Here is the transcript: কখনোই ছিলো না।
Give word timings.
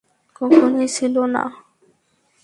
কখনোই 0.35 0.87
ছিলো 0.95 1.23
না। 1.25 1.43